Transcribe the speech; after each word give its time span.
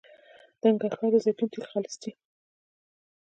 د 0.59 0.61
ننګرهار 0.69 1.09
د 1.13 1.15
زیتون 1.25 1.47
تېل 1.51 1.63
خالص 1.71 1.95
دي 2.01 2.11